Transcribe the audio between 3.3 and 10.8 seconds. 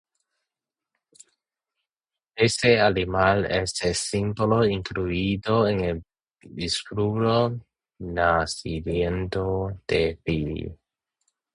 es el símbolo incluido en el escudo nacional de Fiyi.